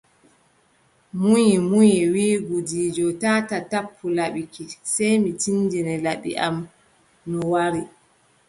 [1.19, 6.55] Munyi, munyi, wiʼi gudiijo: taataa tappu laɓi ki, sey mi tindine laɓi am
[7.29, 7.81] no waari.